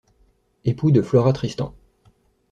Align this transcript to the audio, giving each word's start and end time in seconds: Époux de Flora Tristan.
Époux 0.65 0.89
de 0.89 1.03
Flora 1.03 1.31
Tristan. 1.31 1.75